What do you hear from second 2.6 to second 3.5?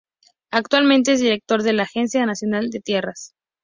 de Tierras.